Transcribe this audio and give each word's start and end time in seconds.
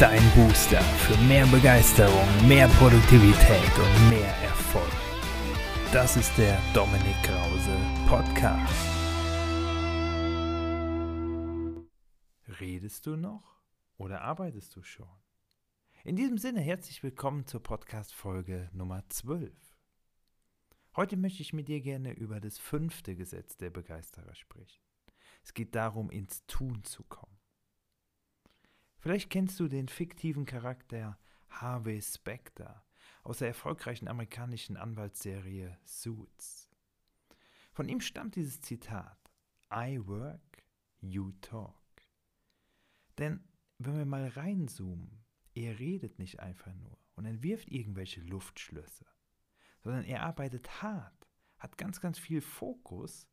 dein 0.00 0.22
Booster 0.34 0.80
für 0.80 1.16
mehr 1.24 1.46
Begeisterung, 1.48 2.48
mehr 2.48 2.68
Produktivität 2.68 3.70
und 3.76 4.08
mehr 4.08 4.34
Erfolg. 4.42 4.90
Das 5.92 6.16
ist 6.16 6.34
der 6.38 6.58
Dominik 6.72 7.22
Krause 7.22 7.76
Podcast. 8.08 8.74
Redest 12.60 13.04
du 13.04 13.16
noch 13.16 13.60
oder 13.98 14.22
arbeitest 14.22 14.74
du 14.74 14.82
schon? 14.82 15.20
In 16.04 16.16
diesem 16.16 16.38
Sinne 16.38 16.62
herzlich 16.62 17.02
willkommen 17.02 17.46
zur 17.46 17.62
Podcast-Folge 17.62 18.70
Nummer 18.72 19.04
12. 19.10 19.52
Heute 20.96 21.18
möchte 21.18 21.42
ich 21.42 21.52
mit 21.52 21.68
dir 21.68 21.82
gerne 21.82 22.12
über 22.12 22.40
das 22.40 22.56
fünfte 22.56 23.16
Gesetz 23.16 23.58
der 23.58 23.68
Begeisterer 23.68 24.34
sprechen. 24.34 24.80
Es 25.42 25.52
geht 25.52 25.74
darum, 25.74 26.10
ins 26.10 26.46
Tun 26.46 26.84
zu 26.84 27.02
kommen. 27.02 27.39
Vielleicht 29.00 29.30
kennst 29.30 29.58
du 29.58 29.66
den 29.66 29.88
fiktiven 29.88 30.44
Charakter 30.44 31.18
Harvey 31.48 32.02
Specter 32.02 32.84
aus 33.22 33.38
der 33.38 33.48
erfolgreichen 33.48 34.08
amerikanischen 34.08 34.76
Anwaltsserie 34.76 35.78
Suits. 35.84 36.70
Von 37.72 37.88
ihm 37.88 38.02
stammt 38.02 38.36
dieses 38.36 38.60
Zitat: 38.60 39.18
I 39.72 39.98
work, 40.06 40.66
you 41.00 41.32
talk. 41.40 41.74
Denn 43.16 43.42
wenn 43.78 43.96
wir 43.96 44.04
mal 44.04 44.28
reinzoomen, 44.28 45.24
er 45.54 45.78
redet 45.78 46.18
nicht 46.18 46.40
einfach 46.40 46.74
nur 46.74 46.98
und 47.14 47.24
entwirft 47.24 47.68
irgendwelche 47.70 48.20
Luftschlösser, 48.20 49.06
sondern 49.80 50.04
er 50.04 50.24
arbeitet 50.24 50.82
hart, 50.82 51.26
hat 51.56 51.78
ganz, 51.78 52.02
ganz 52.02 52.18
viel 52.18 52.42
Fokus 52.42 53.26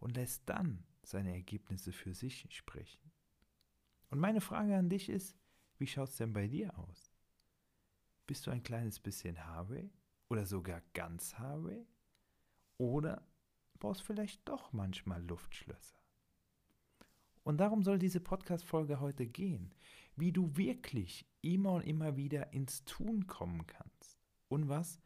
und 0.00 0.16
lässt 0.16 0.46
dann 0.50 0.84
seine 1.02 1.32
Ergebnisse 1.32 1.92
für 1.92 2.12
sich 2.12 2.46
sprechen. 2.50 3.07
Und 4.10 4.20
meine 4.20 4.40
Frage 4.40 4.76
an 4.76 4.88
dich 4.88 5.08
ist, 5.08 5.36
wie 5.78 5.86
schaut 5.86 6.08
es 6.08 6.16
denn 6.16 6.32
bei 6.32 6.48
dir 6.48 6.76
aus? 6.78 7.12
Bist 8.26 8.46
du 8.46 8.50
ein 8.50 8.62
kleines 8.62 9.00
bisschen 9.00 9.46
Harvey 9.46 9.90
oder 10.28 10.44
sogar 10.44 10.82
ganz 10.94 11.34
Harvey? 11.38 11.86
Oder 12.76 13.26
baust 13.78 14.02
vielleicht 14.02 14.46
doch 14.48 14.72
manchmal 14.72 15.22
Luftschlösser? 15.24 15.98
Und 17.42 17.58
darum 17.58 17.82
soll 17.82 17.98
diese 17.98 18.20
Podcast-Folge 18.20 19.00
heute 19.00 19.26
gehen, 19.26 19.74
wie 20.16 20.32
du 20.32 20.56
wirklich 20.56 21.26
immer 21.40 21.72
und 21.72 21.82
immer 21.82 22.16
wieder 22.16 22.52
ins 22.52 22.84
Tun 22.84 23.26
kommen 23.26 23.66
kannst. 23.66 24.18
Und 24.48 24.68
was 24.68 25.00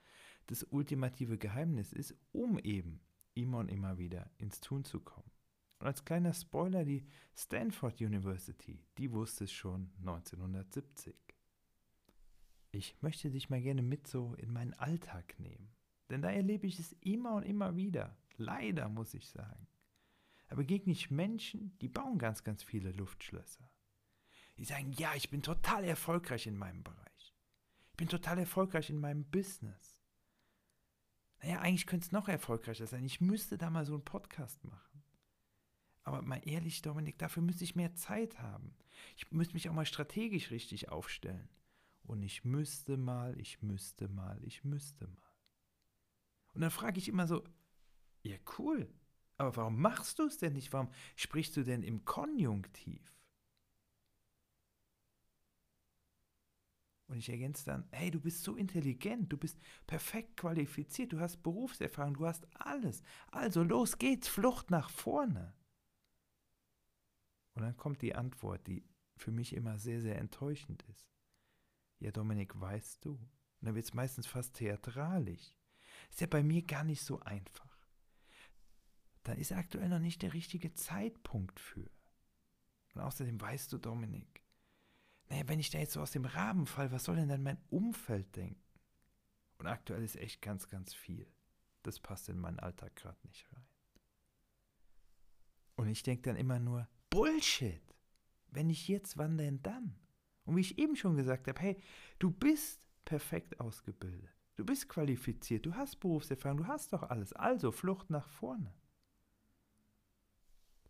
das 0.46 0.64
ultimative 0.64 1.38
Geheimnis 1.38 1.92
ist, 1.92 2.16
um 2.32 2.58
eben 2.58 3.00
immer 3.34 3.58
und 3.58 3.68
immer 3.68 3.98
wieder 3.98 4.30
ins 4.38 4.60
Tun 4.60 4.84
zu 4.84 5.00
kommen. 5.00 5.31
Und 5.82 5.88
als 5.88 6.04
kleiner 6.04 6.32
Spoiler, 6.32 6.84
die 6.84 7.04
Stanford 7.34 8.00
University, 8.00 8.86
die 8.98 9.10
wusste 9.10 9.42
es 9.42 9.52
schon 9.52 9.90
1970. 9.98 11.16
Ich 12.70 13.02
möchte 13.02 13.32
dich 13.32 13.50
mal 13.50 13.60
gerne 13.60 13.82
mit 13.82 14.06
so 14.06 14.36
in 14.36 14.52
meinen 14.52 14.74
Alltag 14.74 15.34
nehmen. 15.40 15.74
Denn 16.08 16.22
da 16.22 16.30
erlebe 16.30 16.68
ich 16.68 16.78
es 16.78 16.92
immer 17.00 17.34
und 17.34 17.42
immer 17.42 17.74
wieder. 17.74 18.16
Leider 18.36 18.88
muss 18.88 19.12
ich 19.12 19.28
sagen. 19.28 19.66
Da 20.46 20.54
begegne 20.54 20.92
ich 20.92 21.10
Menschen, 21.10 21.76
die 21.80 21.88
bauen 21.88 22.16
ganz, 22.16 22.44
ganz 22.44 22.62
viele 22.62 22.92
Luftschlösser. 22.92 23.68
Die 24.58 24.64
sagen, 24.64 24.92
ja, 24.92 25.16
ich 25.16 25.30
bin 25.30 25.42
total 25.42 25.82
erfolgreich 25.82 26.46
in 26.46 26.56
meinem 26.56 26.84
Bereich. 26.84 27.34
Ich 27.90 27.96
bin 27.96 28.06
total 28.06 28.38
erfolgreich 28.38 28.88
in 28.88 29.00
meinem 29.00 29.24
Business. 29.24 29.98
Naja, 31.42 31.58
eigentlich 31.58 31.88
könnte 31.88 32.06
es 32.06 32.12
noch 32.12 32.28
erfolgreicher 32.28 32.86
sein. 32.86 33.04
Ich 33.04 33.20
müsste 33.20 33.58
da 33.58 33.68
mal 33.68 33.84
so 33.84 33.94
einen 33.94 34.04
Podcast 34.04 34.62
machen. 34.62 34.91
Aber 36.04 36.22
mal 36.22 36.40
ehrlich, 36.44 36.82
Dominik, 36.82 37.18
dafür 37.18 37.42
müsste 37.42 37.64
ich 37.64 37.76
mehr 37.76 37.94
Zeit 37.94 38.40
haben. 38.40 38.74
Ich 39.16 39.30
müsste 39.30 39.54
mich 39.54 39.68
auch 39.68 39.74
mal 39.74 39.86
strategisch 39.86 40.50
richtig 40.50 40.88
aufstellen. 40.88 41.48
Und 42.04 42.22
ich 42.22 42.44
müsste 42.44 42.96
mal, 42.96 43.38
ich 43.38 43.62
müsste 43.62 44.08
mal, 44.08 44.42
ich 44.44 44.64
müsste 44.64 45.06
mal. 45.06 45.32
Und 46.54 46.60
dann 46.60 46.70
frage 46.70 46.98
ich 46.98 47.08
immer 47.08 47.26
so, 47.26 47.44
ja 48.22 48.36
cool, 48.58 48.92
aber 49.38 49.56
warum 49.56 49.80
machst 49.80 50.18
du 50.18 50.24
es 50.24 50.38
denn 50.38 50.52
nicht? 50.54 50.72
Warum 50.72 50.90
sprichst 51.16 51.56
du 51.56 51.64
denn 51.64 51.82
im 51.82 52.04
Konjunktiv? 52.04 53.12
Und 57.06 57.18
ich 57.18 57.28
ergänze 57.28 57.66
dann, 57.66 57.86
hey, 57.90 58.10
du 58.10 58.20
bist 58.20 58.42
so 58.42 58.56
intelligent, 58.56 59.30
du 59.32 59.36
bist 59.36 59.58
perfekt 59.86 60.36
qualifiziert, 60.38 61.12
du 61.12 61.20
hast 61.20 61.42
Berufserfahrung, 61.42 62.14
du 62.14 62.26
hast 62.26 62.46
alles. 62.54 63.02
Also 63.30 63.62
los 63.62 63.98
geht's, 63.98 64.28
Flucht 64.28 64.70
nach 64.70 64.88
vorne. 64.88 65.52
Und 67.62 67.68
dann 67.68 67.76
kommt 67.76 68.02
die 68.02 68.16
Antwort, 68.16 68.66
die 68.66 68.84
für 69.16 69.30
mich 69.30 69.54
immer 69.54 69.78
sehr, 69.78 70.00
sehr 70.00 70.18
enttäuschend 70.18 70.82
ist. 70.90 71.08
Ja, 72.00 72.10
Dominik, 72.10 72.60
weißt 72.60 73.04
du? 73.04 73.12
Und 73.12 73.30
dann 73.60 73.76
wird 73.76 73.84
es 73.84 73.94
meistens 73.94 74.26
fast 74.26 74.54
theatralisch. 74.54 75.56
Ist 76.10 76.20
ja 76.20 76.26
bei 76.26 76.42
mir 76.42 76.62
gar 76.62 76.82
nicht 76.82 77.04
so 77.04 77.20
einfach. 77.20 77.86
Da 79.22 79.34
ist 79.34 79.52
aktuell 79.52 79.88
noch 79.88 80.00
nicht 80.00 80.22
der 80.22 80.32
richtige 80.32 80.74
Zeitpunkt 80.74 81.60
für. 81.60 81.88
Und 82.94 83.02
außerdem 83.02 83.40
weißt 83.40 83.72
du, 83.72 83.78
Dominik, 83.78 84.42
naja, 85.28 85.46
wenn 85.46 85.60
ich 85.60 85.70
da 85.70 85.78
jetzt 85.78 85.92
so 85.92 86.00
aus 86.00 86.10
dem 86.10 86.24
Rahmen 86.24 86.66
fall, 86.66 86.90
was 86.90 87.04
soll 87.04 87.14
denn 87.14 87.28
dann 87.28 87.44
mein 87.44 87.62
Umfeld 87.70 88.34
denken? 88.34 88.80
Und 89.58 89.68
aktuell 89.68 90.02
ist 90.02 90.16
echt 90.16 90.42
ganz, 90.42 90.68
ganz 90.68 90.94
viel. 90.94 91.32
Das 91.84 92.00
passt 92.00 92.28
in 92.28 92.40
meinen 92.40 92.58
Alltag 92.58 92.96
gerade 92.96 93.24
nicht 93.24 93.46
rein. 93.52 93.64
Und 95.76 95.86
ich 95.86 96.02
denke 96.02 96.22
dann 96.22 96.36
immer 96.36 96.58
nur, 96.58 96.88
Bullshit. 97.12 97.82
Wenn 98.50 98.68
nicht 98.68 98.88
jetzt, 98.88 99.18
wann 99.18 99.36
denn 99.36 99.62
dann? 99.62 99.94
Und 100.44 100.56
wie 100.56 100.62
ich 100.62 100.78
eben 100.78 100.96
schon 100.96 101.14
gesagt 101.14 101.46
habe, 101.46 101.60
hey, 101.60 101.80
du 102.18 102.30
bist 102.30 102.80
perfekt 103.04 103.60
ausgebildet. 103.60 104.30
Du 104.56 104.64
bist 104.64 104.88
qualifiziert, 104.88 105.66
du 105.66 105.74
hast 105.74 106.00
Berufserfahrung, 106.00 106.58
du 106.58 106.66
hast 106.66 106.94
doch 106.94 107.02
alles. 107.02 107.34
Also 107.34 107.70
Flucht 107.70 108.08
nach 108.08 108.28
vorne. 108.28 108.74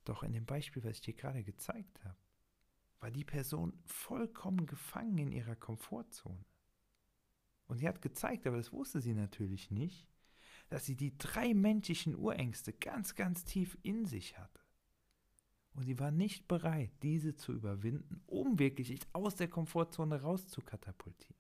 Doch 0.05 0.23
in 0.23 0.33
dem 0.33 0.47
Beispiel, 0.47 0.85
was 0.85 0.93
ich 0.93 1.01
dir 1.01 1.15
gerade 1.15 1.43
gezeigt 1.43 2.05
habe, 2.05 2.19
war 3.01 3.11
die 3.11 3.25
Person 3.25 3.77
vollkommen 3.85 4.67
gefangen 4.67 5.19
in 5.19 5.33
ihrer 5.33 5.57
Komfortzone. 5.57 6.45
Und 7.67 7.79
sie 7.79 7.89
hat 7.89 8.01
gezeigt, 8.01 8.47
aber 8.47 8.59
das 8.59 8.73
wusste 8.73 9.01
sie 9.01 9.15
natürlich 9.15 9.73
nicht, 9.73 10.09
dass 10.69 10.87
sie 10.87 10.97
die 10.97 11.19
drei 11.19 11.53
menschlichen 11.53 12.15
Urängste 12.15 12.73
ganz, 12.73 13.17
ganz 13.17 13.45
tief 13.45 13.77
in 13.83 14.07
sich 14.07 14.39
hatte. 14.39 14.62
Und 15.75 15.85
sie 15.85 15.99
war 15.99 16.11
nicht 16.11 16.49
bereit, 16.49 16.91
diese 17.03 17.35
zu 17.35 17.53
überwinden, 17.53 18.21
um 18.27 18.59
wirklich 18.59 18.99
aus 19.13 19.37
der 19.37 19.49
Komfortzone 19.49 20.21
rauszukatapultieren. 20.21 21.37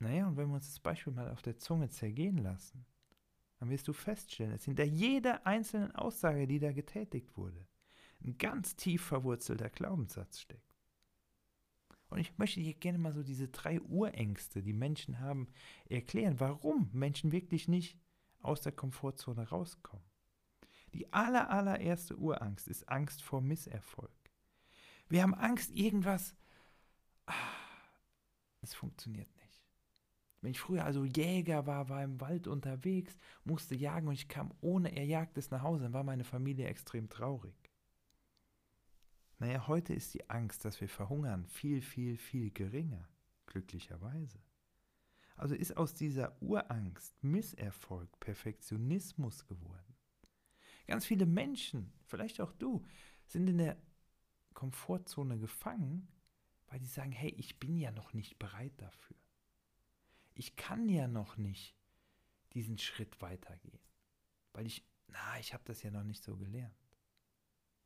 Naja, 0.00 0.26
und 0.26 0.36
wenn 0.36 0.48
wir 0.48 0.56
uns 0.56 0.66
das 0.66 0.80
Beispiel 0.80 1.12
mal 1.12 1.30
auf 1.30 1.42
der 1.42 1.56
Zunge 1.56 1.88
zergehen 1.88 2.38
lassen, 2.38 2.84
dann 3.58 3.70
wirst 3.70 3.86
du 3.88 3.92
feststellen, 3.92 4.52
dass 4.52 4.64
hinter 4.64 4.84
jeder 4.84 5.46
einzelnen 5.46 5.92
Aussage, 5.92 6.46
die 6.46 6.58
da 6.58 6.72
getätigt 6.72 7.36
wurde, 7.36 7.66
ein 8.22 8.36
ganz 8.36 8.74
tief 8.76 9.02
verwurzelter 9.02 9.70
Glaubenssatz 9.70 10.40
steckt. 10.40 10.74
Und 12.08 12.18
ich 12.18 12.36
möchte 12.36 12.60
dir 12.60 12.74
gerne 12.74 12.98
mal 12.98 13.12
so 13.12 13.22
diese 13.22 13.48
drei 13.48 13.80
Urängste, 13.80 14.62
die 14.62 14.72
Menschen 14.72 15.20
haben, 15.20 15.48
erklären, 15.88 16.38
warum 16.38 16.90
Menschen 16.92 17.32
wirklich 17.32 17.68
nicht 17.68 17.98
aus 18.40 18.60
der 18.60 18.72
Komfortzone 18.72 19.48
rauskommen. 19.48 20.04
Die 20.94 21.12
aller, 21.12 21.50
allererste 21.50 22.16
Urangst 22.16 22.68
ist 22.68 22.88
Angst 22.88 23.20
vor 23.20 23.40
Misserfolg. 23.40 24.12
Wir 25.08 25.22
haben 25.22 25.34
Angst, 25.34 25.72
irgendwas. 25.72 26.36
Ah, 27.26 27.34
es 28.60 28.74
funktioniert 28.74 29.28
nicht. 29.36 29.64
Wenn 30.40 30.52
ich 30.52 30.60
früher 30.60 30.84
also 30.84 31.04
Jäger 31.04 31.66
war, 31.66 31.88
war 31.88 32.04
im 32.04 32.20
Wald 32.20 32.46
unterwegs, 32.46 33.18
musste 33.42 33.74
jagen 33.74 34.06
und 34.06 34.14
ich 34.14 34.28
kam 34.28 34.54
ohne 34.60 34.96
Erjagtes 34.96 35.50
nach 35.50 35.62
Hause, 35.62 35.82
dann 35.82 35.94
war 35.94 36.04
meine 36.04 36.22
Familie 36.22 36.68
extrem 36.68 37.08
traurig. 37.08 37.56
Naja, 39.40 39.66
heute 39.66 39.94
ist 39.94 40.14
die 40.14 40.30
Angst, 40.30 40.64
dass 40.64 40.80
wir 40.80 40.88
verhungern, 40.88 41.44
viel, 41.46 41.82
viel, 41.82 42.16
viel 42.16 42.52
geringer, 42.52 43.08
glücklicherweise. 43.46 44.38
Also 45.34 45.56
ist 45.56 45.76
aus 45.76 45.94
dieser 45.94 46.40
Urangst 46.40 47.20
Misserfolg, 47.24 48.20
Perfektionismus 48.20 49.46
geworden. 49.46 49.93
Ganz 50.86 51.06
viele 51.06 51.26
Menschen, 51.26 51.92
vielleicht 52.06 52.40
auch 52.40 52.52
du, 52.52 52.84
sind 53.26 53.48
in 53.48 53.58
der 53.58 53.76
Komfortzone 54.52 55.38
gefangen, 55.38 56.08
weil 56.66 56.78
die 56.78 56.86
sagen, 56.86 57.12
hey, 57.12 57.30
ich 57.36 57.58
bin 57.58 57.76
ja 57.76 57.90
noch 57.90 58.12
nicht 58.12 58.38
bereit 58.38 58.74
dafür. 58.78 59.16
Ich 60.34 60.56
kann 60.56 60.88
ja 60.88 61.08
noch 61.08 61.36
nicht 61.36 61.76
diesen 62.52 62.78
Schritt 62.78 63.20
weitergehen, 63.22 63.80
weil 64.52 64.66
ich, 64.66 64.84
na, 65.08 65.38
ich 65.38 65.54
habe 65.54 65.64
das 65.64 65.82
ja 65.82 65.90
noch 65.90 66.04
nicht 66.04 66.22
so 66.22 66.36
gelernt. 66.36 66.74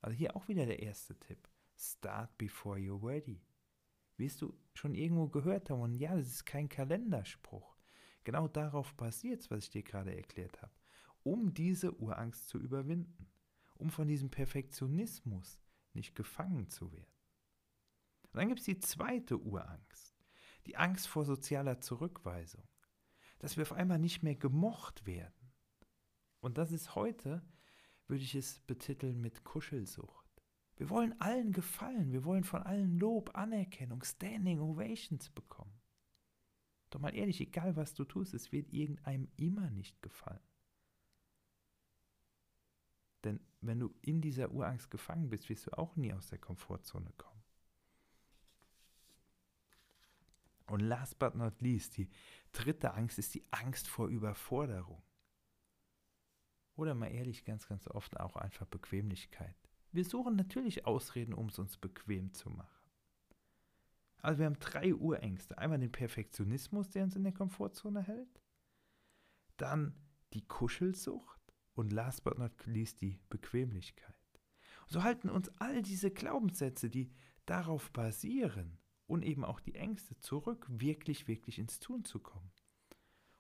Also 0.01 0.17
hier 0.17 0.37
auch 0.37 0.49
wieder 0.49 0.67
der 0.67 0.81
erste 0.81 1.19
Tipp. 1.19 1.49
Start 1.77 2.37
before 2.39 2.79
you're 2.79 3.05
ready. 3.05 3.41
Wirst 4.17 4.43
du 4.43 4.59
schon 4.75 4.95
irgendwo 4.95 5.29
gehört 5.29 5.71
haben, 5.71 5.81
und 5.81 5.95
ja, 5.95 6.17
das 6.17 6.27
ist 6.27 6.45
kein 6.45 6.69
Kalenderspruch. 6.69 7.77
Genau 8.25 8.49
darauf 8.49 8.95
basiert 8.95 9.41
es, 9.41 9.51
was 9.51 9.65
ich 9.65 9.71
dir 9.71 9.83
gerade 9.83 10.15
erklärt 10.15 10.61
habe 10.61 10.73
um 11.23 11.55
diese 11.55 11.95
Urangst 11.99 12.49
zu 12.49 12.59
überwinden, 12.59 13.31
um 13.75 13.91
von 13.91 14.09
diesem 14.09 14.31
Perfektionismus 14.31 15.61
nicht 15.93 16.15
gefangen 16.15 16.69
zu 16.69 16.93
werden. 16.93 17.13
Und 18.33 18.39
dann 18.39 18.49
gibt 18.49 18.61
es 18.61 18.67
die 18.67 18.79
zweite 18.79 19.39
Urangst, 19.39 20.17
die 20.67 20.77
Angst 20.77 21.09
vor 21.09 21.25
sozialer 21.25 21.81
Zurückweisung, 21.81 22.69
dass 23.39 23.57
wir 23.57 23.63
auf 23.63 23.73
einmal 23.73 23.99
nicht 23.99 24.23
mehr 24.23 24.37
gemocht 24.37 25.07
werden. 25.07 25.53
Und 26.41 26.59
das 26.59 26.73
ist 26.73 26.95
heute, 26.95 27.43
würde 28.07 28.23
ich 28.23 28.35
es 28.35 28.61
betiteln 28.61 29.21
mit 29.21 29.45
Kuschelsucht. 29.45 30.29
Wir 30.77 30.91
wollen 30.91 31.21
allen 31.21 31.53
gefallen, 31.53 32.13
wir 32.13 32.25
wollen 32.25 32.45
von 32.45 32.63
allen 32.63 32.99
Lob, 32.99 33.37
Anerkennung, 33.37 34.05
Standing 34.05 34.61
Ovations 34.61 35.31
bekommen. 35.31 35.81
Doch 36.91 37.01
mal 37.01 37.15
ehrlich, 37.15 37.41
egal 37.41 37.77
was 37.77 37.95
du 37.95 38.05
tust, 38.05 38.33
es 38.33 38.53
wird 38.53 38.73
irgendeinem 38.73 39.29
immer 39.37 39.71
nicht 39.71 40.01
gefallen. 40.03 40.48
Denn 43.25 43.41
wenn 43.61 43.81
du 43.81 43.93
in 44.03 44.21
dieser 44.21 44.51
Urangst 44.53 44.91
gefangen 44.91 45.29
bist, 45.29 45.49
wirst 45.49 45.67
du 45.67 45.77
auch 45.77 45.97
nie 45.97 46.13
aus 46.13 46.29
der 46.29 46.39
Komfortzone 46.39 47.13
kommen. 47.17 47.43
Und 50.67 50.81
last 50.81 51.19
but 51.19 51.35
not 51.35 51.61
least, 51.61 51.97
die 51.97 52.09
dritte 52.53 52.95
Angst 52.95 53.19
ist 53.19 53.35
die 53.35 53.45
Angst 53.51 53.89
vor 53.89 54.09
Überforderung. 54.09 55.03
Oder 56.77 56.95
mal 56.95 57.09
ehrlich, 57.09 57.45
ganz, 57.45 57.67
ganz 57.67 57.89
oft 57.89 58.21
auch 58.21 58.37
einfach 58.37 58.67
Bequemlichkeit. 58.67 59.57
Wir 59.91 60.05
suchen 60.05 60.37
natürlich 60.37 60.87
Ausreden, 60.87 61.33
um 61.33 61.47
es 61.47 61.59
uns 61.59 61.77
bequem 61.77 62.33
zu 62.35 62.51
machen. 62.51 62.79
Also 64.21 64.41
wir 64.41 64.47
haben 64.47 64.59
drei 64.59 64.95
Urängste. 64.95 65.57
Einmal 65.59 65.79
den 65.79 65.91
Perfektionismus, 65.91 66.91
der 66.91 67.05
uns 67.05 67.17
in 67.17 67.25
der 67.25 67.33
Komfortzone 67.33 68.03
hält. 68.03 68.43
Dann 69.57 69.95
die 70.35 70.47
Kuschelsucht 70.47 71.38
und 71.79 71.93
last 71.93 72.25
but 72.25 72.39
not 72.39 72.67
least 72.67 73.01
die 73.01 73.21
Bequemlichkeit. 73.31 74.15
so 74.89 75.03
halten 75.05 75.31
uns 75.31 75.49
all 75.59 75.83
diese 75.83 76.11
Glaubenssätze, 76.11 76.91
die 76.91 77.13
darauf 77.47 77.93
basieren 77.93 78.79
und 79.07 79.23
eben 79.23 79.45
auch 79.45 79.61
die 79.61 79.77
Ängste 79.77 80.19
zurück, 80.19 80.67
wirklich, 80.69 81.29
wirklich 81.29 81.59
ins 81.59 81.79
Tun 81.79 82.05
zu 82.05 82.19
kommen. 82.19 82.51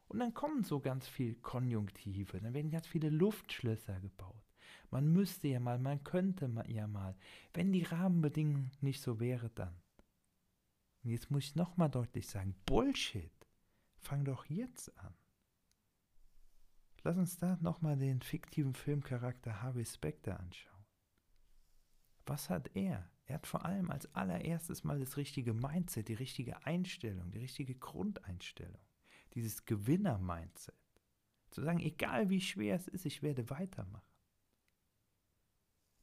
Und 0.06 0.20
dann 0.20 0.34
kommen 0.34 0.62
so 0.62 0.78
ganz 0.80 1.08
viel 1.08 1.34
Konjunktive, 1.34 2.40
dann 2.40 2.54
werden 2.54 2.70
ganz 2.70 2.86
viele 2.86 3.10
Luftschlösser 3.10 4.00
gebaut. 4.00 4.44
Man 4.90 5.12
müsste 5.12 5.48
ja 5.48 5.60
mal, 5.60 5.78
man 5.78 6.02
könnte 6.04 6.50
ja 6.68 6.86
mal. 6.86 7.16
Wenn 7.52 7.72
die 7.72 7.82
Rahmenbedingungen 7.82 8.70
nicht 8.80 9.02
so 9.02 9.18
wäre, 9.20 9.50
dann. 9.50 9.74
Und 11.02 11.10
jetzt 11.10 11.30
muss 11.30 11.44
ich 11.44 11.56
nochmal 11.56 11.90
deutlich 11.90 12.26
sagen, 12.26 12.54
Bullshit. 12.64 13.32
Fang 13.98 14.24
doch 14.24 14.46
jetzt 14.46 14.96
an. 14.98 15.14
Lass 17.08 17.16
uns 17.16 17.38
da 17.38 17.56
nochmal 17.62 17.96
den 17.96 18.20
fiktiven 18.20 18.74
Filmcharakter 18.74 19.62
Harvey 19.62 19.86
Specter 19.86 20.38
anschauen. 20.38 20.84
Was 22.26 22.50
hat 22.50 22.70
er? 22.76 23.10
Er 23.24 23.36
hat 23.36 23.46
vor 23.46 23.64
allem 23.64 23.90
als 23.90 24.14
allererstes 24.14 24.84
mal 24.84 24.98
das 25.00 25.16
richtige 25.16 25.54
Mindset, 25.54 26.08
die 26.08 26.12
richtige 26.12 26.66
Einstellung, 26.66 27.30
die 27.30 27.38
richtige 27.38 27.74
Grundeinstellung. 27.74 28.82
Dieses 29.32 29.64
Gewinner-Mindset. 29.64 30.74
Zu 31.48 31.62
sagen, 31.62 31.80
egal 31.80 32.28
wie 32.28 32.42
schwer 32.42 32.76
es 32.76 32.88
ist, 32.88 33.06
ich 33.06 33.22
werde 33.22 33.48
weitermachen. 33.48 34.12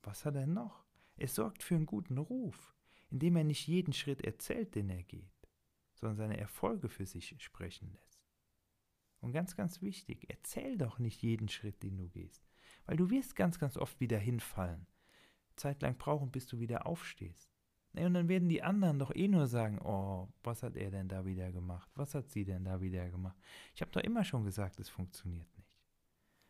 Was 0.02 0.26
hat 0.26 0.34
er 0.34 0.48
noch? 0.48 0.88
Er 1.18 1.28
sorgt 1.28 1.62
für 1.62 1.76
einen 1.76 1.86
guten 1.86 2.18
Ruf 2.18 2.76
indem 3.12 3.36
er 3.36 3.44
nicht 3.44 3.68
jeden 3.68 3.94
Schritt 3.94 4.22
erzählt, 4.22 4.74
den 4.74 4.90
er 4.90 5.04
geht, 5.04 5.48
sondern 5.94 6.18
seine 6.18 6.38
Erfolge 6.38 6.90
für 6.90 7.06
sich 7.06 7.36
sprechen 7.38 7.94
lässt. 7.94 8.15
Und 9.26 9.32
ganz, 9.32 9.56
ganz 9.56 9.82
wichtig, 9.82 10.28
erzähl 10.30 10.78
doch 10.78 11.00
nicht 11.00 11.24
jeden 11.24 11.50
Schritt, 11.50 11.82
den 11.82 11.98
du 11.98 12.08
gehst, 12.08 12.46
weil 12.86 12.96
du 12.96 13.10
wirst 13.10 13.36
ganz, 13.36 13.58
ganz 13.58 13.76
oft 13.76 14.00
wieder 14.00 14.20
hinfallen, 14.20 14.86
zeitlang 15.56 15.98
brauchen, 15.98 16.30
bis 16.30 16.46
du 16.46 16.60
wieder 16.60 16.86
aufstehst. 16.86 17.50
Und 17.96 18.14
dann 18.14 18.30
werden 18.30 18.50
die 18.50 18.62
anderen 18.62 19.00
doch 19.00 19.16
eh 19.16 19.28
nur 19.28 19.48
sagen, 19.48 19.80
oh, 19.82 20.32
was 20.44 20.62
hat 20.62 20.76
er 20.76 20.92
denn 20.92 21.08
da 21.08 21.26
wieder 21.26 21.52
gemacht? 21.52 21.90
Was 21.96 22.14
hat 22.14 22.30
sie 22.30 22.46
denn 22.46 22.66
da 22.66 22.82
wieder 22.82 23.10
gemacht? 23.10 23.36
Ich 23.74 23.82
habe 23.82 23.90
doch 23.90 24.02
immer 24.02 24.24
schon 24.24 24.44
gesagt, 24.44 24.80
es 24.80 24.90
funktioniert 24.90 25.48
nicht. 25.58 25.76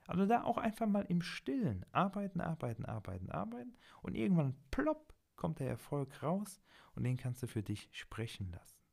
Also 0.06 0.26
da 0.26 0.44
auch 0.44 0.58
einfach 0.58 0.86
mal 0.86 1.06
im 1.08 1.22
Stillen 1.22 1.86
arbeiten, 1.94 2.42
arbeiten, 2.42 2.84
arbeiten, 2.84 3.32
arbeiten 3.32 3.78
und 4.02 4.16
irgendwann 4.16 4.54
plopp 4.70 5.16
kommt 5.38 5.60
der 5.60 5.70
Erfolg 5.70 6.22
raus 6.22 6.62
und 6.94 7.06
den 7.06 7.16
kannst 7.16 7.42
du 7.42 7.48
für 7.48 7.64
dich 7.64 7.88
sprechen 7.94 8.52
lassen. 8.52 8.85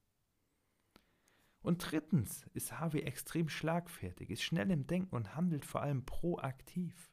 Und 1.62 1.90
drittens 1.90 2.46
ist 2.54 2.78
Harvey 2.78 3.02
extrem 3.02 3.48
schlagfertig, 3.48 4.30
ist 4.30 4.42
schnell 4.42 4.70
im 4.70 4.86
Denken 4.86 5.14
und 5.14 5.34
handelt 5.34 5.64
vor 5.64 5.82
allem 5.82 6.04
proaktiv. 6.04 7.10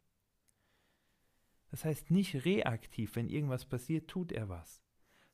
Das 1.70 1.86
heißt 1.86 2.10
nicht 2.10 2.46
reaktiv, 2.46 3.16
wenn 3.16 3.30
irgendwas 3.30 3.66
passiert, 3.66 4.10
tut 4.10 4.32
er 4.32 4.50
was, 4.50 4.82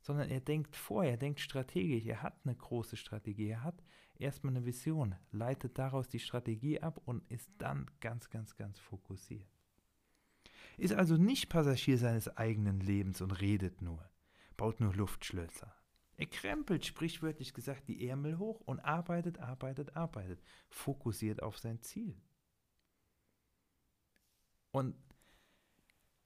sondern 0.02 0.30
er 0.30 0.42
denkt 0.42 0.76
vor, 0.76 1.06
er 1.06 1.16
denkt 1.16 1.40
strategisch, 1.40 2.06
er 2.06 2.22
hat 2.22 2.38
eine 2.44 2.56
große 2.56 2.98
Strategie, 2.98 3.48
er 3.48 3.64
hat 3.64 3.82
erstmal 4.16 4.56
eine 4.56 4.66
Vision, 4.66 5.16
leitet 5.32 5.80
daraus 5.80 6.10
die 6.10 6.20
Strategie 6.20 6.82
ab 6.82 7.02
und 7.06 7.24
ist 7.32 7.50
dann 7.58 7.90
ganz, 8.02 8.30
ganz, 8.30 8.58
ganz 8.58 8.80
fokussiert 8.80 9.56
ist 10.78 10.94
also 10.94 11.18
nicht 11.18 11.50
Passagier 11.50 11.98
seines 11.98 12.36
eigenen 12.38 12.80
Lebens 12.80 13.22
und 13.22 13.32
redet 13.32 13.82
nur, 13.82 14.10
baut 14.58 14.80
nur 14.80 14.94
Luftschlösser. 14.94 15.74
Er 16.18 16.28
krempelt, 16.28 16.86
sprichwörtlich 16.86 17.54
gesagt, 17.54 17.88
die 17.88 18.08
Ärmel 18.08 18.38
hoch 18.38 18.62
und 18.62 18.80
arbeitet, 18.80 19.40
arbeitet, 19.40 19.96
arbeitet, 19.96 20.42
fokussiert 20.70 21.44
auf 21.44 21.58
sein 21.58 21.82
Ziel. 21.82 22.22
Und 24.72 24.96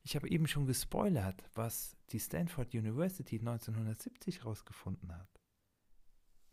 ich 0.04 0.16
habe 0.16 0.30
eben 0.30 0.48
schon 0.48 0.66
gespoilert, 0.66 1.44
was 1.56 1.98
die 2.10 2.20
Stanford 2.20 2.74
University 2.74 3.40
1970 3.40 4.40
herausgefunden 4.40 5.16
hat. 5.16 5.30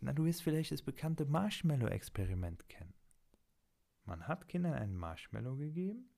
Na, 0.01 0.13
du 0.13 0.25
wirst 0.25 0.43
vielleicht 0.43 0.73
das 0.73 0.83
bekannte 0.83 1.25
Marshmallow-Experiment 1.27 2.69
kennen. 2.69 2.95
Man 4.05 4.29
hat 4.29 4.49
Kindern 4.49 4.75
einen 4.75 4.97
Marshmallow 4.97 5.57
gegeben 5.57 6.11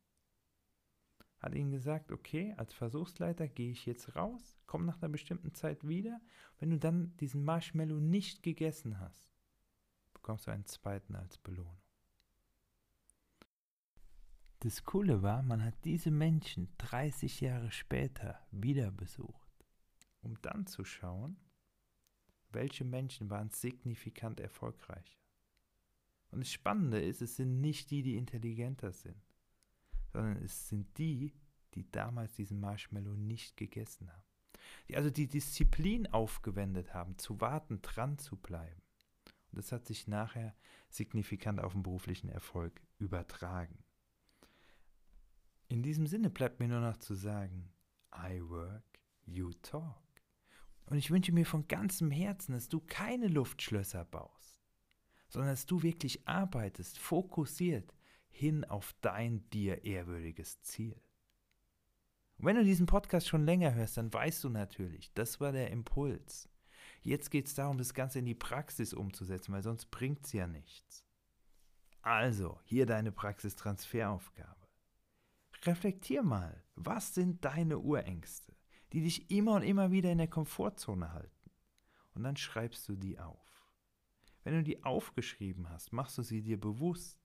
hat 1.40 1.55
ihnen 1.55 1.70
gesagt, 1.70 2.11
okay, 2.11 2.55
als 2.56 2.73
Versuchsleiter 2.73 3.46
gehe 3.46 3.70
ich 3.70 3.87
jetzt 3.87 4.17
raus, 4.17 4.58
komm 4.67 4.85
nach 4.85 5.00
einer 5.00 5.08
bestimmten 5.08 5.55
Zeit 5.55 5.87
wieder. 5.87 6.20
Wenn 6.58 6.70
du 6.70 6.79
dann 6.79 7.17
diesen 7.19 7.44
Marshmallow 7.44 8.00
nicht 8.00 8.43
gegessen 8.43 8.99
hast, 8.99 9.31
bekommst 10.14 10.46
du 10.46 10.50
einen 10.50 10.67
zweiten 10.67 11.14
als 11.14 11.38
Belohnung. 11.38 11.79
Das 14.61 14.82
Coole 14.82 15.23
war, 15.23 15.43
man 15.44 15.62
hat 15.62 15.85
diese 15.85 16.11
Menschen 16.11 16.69
30 16.79 17.40
Jahre 17.40 17.70
später 17.70 18.44
wieder 18.50 18.90
besucht, 18.90 19.64
um 20.20 20.40
dann 20.43 20.67
zu 20.67 20.85
schauen, 20.85 21.37
welche 22.50 22.85
Menschen 22.85 23.30
waren 23.30 23.50
signifikant 23.50 24.40
erfolgreicher. 24.40 25.21
Und 26.30 26.40
das 26.40 26.50
Spannende 26.50 27.00
ist, 27.00 27.23
es 27.23 27.37
sind 27.37 27.61
nicht 27.61 27.92
die, 27.92 28.02
die 28.02 28.16
intelligenter 28.16 28.90
sind 28.90 29.27
sondern 30.19 30.43
es 30.43 30.69
sind 30.69 30.99
die, 30.99 31.33
die 31.75 31.89
damals 31.93 32.33
diesen 32.33 32.59
Marshmallow 32.59 33.15
nicht 33.15 33.57
gegessen 33.57 34.11
haben. 34.11 34.25
Die 34.89 34.97
also 34.97 35.11
die 35.11 35.29
Disziplin 35.29 36.09
aufgewendet 36.09 36.93
haben, 36.93 37.17
zu 37.19 37.41
warten, 37.41 37.81
dran 37.83 38.19
zu 38.19 38.37
bleiben. 38.37 38.83
Und 39.53 39.59
das 39.59 39.71
hat 39.71 39.87
sich 39.87 40.09
nachher 40.09 40.57
signifikant 40.91 41.61
auf 41.61 41.73
den 41.73 41.85
beruflichen 41.85 42.31
Erfolg 42.31 42.81
übertragen. 42.99 43.79
In 45.69 45.85
diesem 45.85 46.09
Sinne 46.09 46.31
bleibt 46.31 46.59
mir 46.59 46.67
nur 46.67 46.81
noch 46.81 46.97
zu 46.97 47.15
sagen, 47.15 47.71
I 48.13 48.43
work, 48.43 48.99
you 49.25 49.53
talk. 49.63 50.03
Und 50.87 50.97
ich 50.97 51.13
wünsche 51.13 51.31
mir 51.31 51.47
von 51.47 51.69
ganzem 51.69 52.11
Herzen, 52.11 52.55
dass 52.55 52.69
du 52.69 52.81
keine 52.81 53.29
Luftschlösser 53.29 54.05
baust, 54.05 54.59
sondern 55.29 55.53
dass 55.53 55.67
du 55.67 55.85
wirklich 55.85 56.27
arbeitest, 56.27 56.99
fokussiert, 56.99 57.95
hin 58.28 58.64
auf 58.64 58.94
dein 59.00 59.49
dir 59.50 59.85
ehrwürdiges 59.85 60.61
Ziel. 60.62 61.00
Und 62.38 62.47
wenn 62.47 62.56
du 62.56 62.64
diesen 62.64 62.87
Podcast 62.87 63.26
schon 63.26 63.44
länger 63.44 63.75
hörst, 63.75 63.97
dann 63.97 64.12
weißt 64.12 64.44
du 64.44 64.49
natürlich, 64.49 65.12
das 65.14 65.40
war 65.40 65.52
der 65.52 65.70
Impuls. 65.70 66.49
Jetzt 67.02 67.30
geht 67.30 67.47
es 67.47 67.54
darum, 67.54 67.78
das 67.78 67.94
Ganze 67.94 68.20
in 68.20 68.26
die 68.26 68.35
Praxis 68.35 68.94
umzusetzen, 68.94 69.52
weil 69.52 69.62
sonst 69.62 69.87
bringt 69.87 70.25
es 70.25 70.32
ja 70.32 70.47
nichts. 70.47 71.04
Also, 72.02 72.61
hier 72.64 72.87
deine 72.87 73.12
Praxistransferaufgabe. 73.12 74.68
Reflektier 75.64 76.23
mal, 76.23 76.62
was 76.76 77.14
sind 77.14 77.44
deine 77.44 77.78
Urängste, 77.78 78.54
die 78.92 79.02
dich 79.02 79.30
immer 79.30 79.56
und 79.56 79.62
immer 79.62 79.90
wieder 79.90 80.12
in 80.12 80.18
der 80.18 80.28
Komfortzone 80.28 81.12
halten? 81.12 81.50
Und 82.14 82.23
dann 82.23 82.37
schreibst 82.37 82.88
du 82.88 82.94
die 82.94 83.18
auf. 83.18 83.68
Wenn 84.44 84.54
du 84.54 84.62
die 84.62 84.82
aufgeschrieben 84.85 85.68
hast, 85.68 85.92
machst 85.92 86.16
du 86.16 86.23
sie 86.23 86.42
dir 86.42 86.58
bewusst 86.58 87.18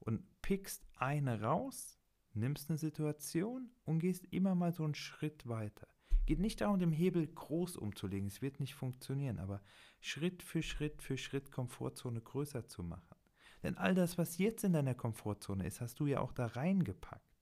und 0.00 0.22
pickst 0.42 0.86
eine 0.96 1.42
raus, 1.42 1.98
nimmst 2.32 2.70
eine 2.70 2.78
Situation 2.78 3.70
und 3.84 3.98
gehst 4.00 4.26
immer 4.32 4.54
mal 4.54 4.72
so 4.72 4.84
einen 4.84 4.94
Schritt 4.94 5.48
weiter. 5.48 5.88
Geht 6.26 6.38
nicht 6.38 6.60
darum, 6.60 6.78
den 6.78 6.92
Hebel 6.92 7.26
groß 7.26 7.76
umzulegen, 7.76 8.28
es 8.28 8.40
wird 8.40 8.60
nicht 8.60 8.74
funktionieren, 8.74 9.38
aber 9.38 9.62
Schritt 10.00 10.42
für 10.42 10.62
Schritt 10.62 11.02
für 11.02 11.18
Schritt 11.18 11.50
Komfortzone 11.50 12.20
größer 12.20 12.66
zu 12.66 12.82
machen. 12.82 13.16
Denn 13.62 13.76
all 13.76 13.94
das, 13.94 14.18
was 14.18 14.38
jetzt 14.38 14.64
in 14.64 14.72
deiner 14.72 14.94
Komfortzone 14.94 15.66
ist, 15.66 15.80
hast 15.80 16.00
du 16.00 16.06
ja 16.06 16.20
auch 16.20 16.32
da 16.32 16.46
reingepackt. 16.46 17.34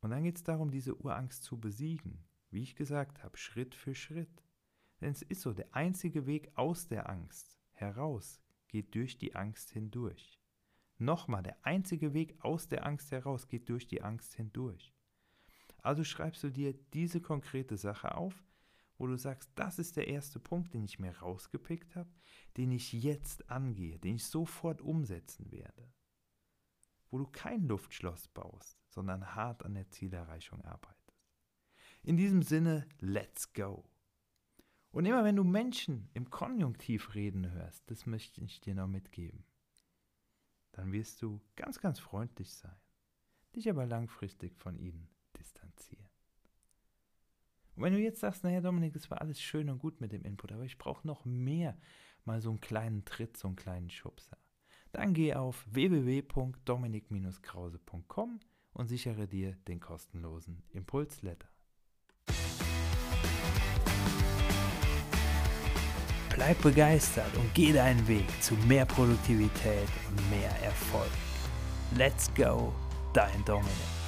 Und 0.00 0.10
dann 0.10 0.22
geht 0.22 0.36
es 0.36 0.44
darum, 0.44 0.70
diese 0.70 0.94
Urangst 0.96 1.44
zu 1.44 1.58
besiegen. 1.58 2.24
Wie 2.50 2.62
ich 2.62 2.76
gesagt 2.76 3.22
habe, 3.22 3.36
Schritt 3.36 3.74
für 3.74 3.94
Schritt. 3.94 4.44
Denn 5.00 5.10
es 5.10 5.22
ist 5.22 5.40
so, 5.40 5.52
der 5.52 5.74
einzige 5.74 6.26
Weg 6.26 6.50
aus 6.56 6.86
der 6.86 7.08
Angst 7.08 7.58
heraus 7.72 8.40
geht 8.68 8.94
durch 8.94 9.18
die 9.18 9.34
Angst 9.34 9.70
hindurch. 9.70 10.40
Nochmal, 10.98 11.42
der 11.42 11.56
einzige 11.66 12.14
Weg 12.14 12.36
aus 12.44 12.68
der 12.68 12.86
Angst 12.86 13.10
heraus 13.10 13.48
geht 13.48 13.68
durch 13.68 13.86
die 13.86 14.02
Angst 14.02 14.34
hindurch. 14.34 14.94
Also 15.78 16.04
schreibst 16.04 16.42
du 16.42 16.50
dir 16.50 16.72
diese 16.92 17.20
konkrete 17.20 17.76
Sache 17.76 18.14
auf, 18.14 18.42
wo 18.96 19.06
du 19.06 19.16
sagst, 19.16 19.50
das 19.56 19.78
ist 19.78 19.96
der 19.96 20.08
erste 20.08 20.38
Punkt, 20.38 20.72
den 20.72 20.84
ich 20.84 20.98
mir 20.98 21.18
rausgepickt 21.18 21.96
habe, 21.96 22.10
den 22.56 22.70
ich 22.72 22.92
jetzt 22.92 23.50
angehe, 23.50 23.98
den 23.98 24.16
ich 24.16 24.26
sofort 24.26 24.80
umsetzen 24.80 25.50
werde. 25.50 25.92
Wo 27.10 27.18
du 27.18 27.26
kein 27.26 27.66
Luftschloss 27.68 28.28
baust, 28.28 28.78
sondern 28.88 29.34
hart 29.34 29.64
an 29.64 29.74
der 29.74 29.90
Zielerreichung 29.90 30.62
arbeitest. 30.62 31.04
In 32.02 32.16
diesem 32.16 32.42
Sinne, 32.42 32.86
let's 33.00 33.52
go. 33.52 33.84
Und 34.90 35.06
immer 35.06 35.24
wenn 35.24 35.36
du 35.36 35.44
Menschen 35.44 36.08
im 36.14 36.30
Konjunktiv 36.30 37.14
reden 37.14 37.50
hörst, 37.50 37.90
das 37.90 38.06
möchte 38.06 38.40
ich 38.42 38.60
dir 38.60 38.74
noch 38.74 38.86
mitgeben, 38.86 39.44
dann 40.74 40.92
wirst 40.92 41.22
du 41.22 41.40
ganz, 41.56 41.80
ganz 41.80 41.98
freundlich 41.98 42.52
sein, 42.52 42.76
dich 43.54 43.70
aber 43.70 43.86
langfristig 43.86 44.54
von 44.56 44.76
ihnen 44.76 45.08
distanzieren. 45.38 46.10
Und 47.76 47.82
wenn 47.82 47.92
du 47.92 48.00
jetzt 48.00 48.20
sagst, 48.20 48.44
naja 48.44 48.60
Dominik, 48.60 48.94
es 48.94 49.10
war 49.10 49.20
alles 49.20 49.40
schön 49.40 49.68
und 49.70 49.78
gut 49.78 50.00
mit 50.00 50.12
dem 50.12 50.24
Input, 50.24 50.52
aber 50.52 50.64
ich 50.64 50.78
brauche 50.78 51.04
noch 51.06 51.24
mehr, 51.24 51.76
mal 52.24 52.40
so 52.40 52.50
einen 52.50 52.60
kleinen 52.60 53.04
Tritt, 53.04 53.36
so 53.36 53.48
einen 53.48 53.56
kleinen 53.56 53.90
Schubser, 53.90 54.38
dann 54.92 55.12
geh 55.14 55.34
auf 55.34 55.66
www.dominik-krause.com 55.70 58.40
und 58.72 58.86
sichere 58.86 59.28
dir 59.28 59.56
den 59.68 59.80
kostenlosen 59.80 60.62
Impulsletter. 60.70 61.48
Bleib 66.34 66.60
begeistert 66.62 67.32
und 67.36 67.54
geh 67.54 67.72
deinen 67.72 68.06
Weg 68.08 68.26
zu 68.42 68.54
mehr 68.66 68.84
Produktivität 68.84 69.88
und 70.08 70.30
mehr 70.30 70.50
Erfolg. 70.64 71.10
Let's 71.96 72.28
go, 72.34 72.72
dein 73.12 73.44
Dominik. 73.44 74.03